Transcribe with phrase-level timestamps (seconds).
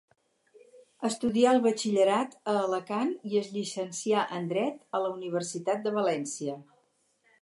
[1.09, 6.57] Estudià el batxillerat a Alacant i es llicencià en dret a la Universitat de València.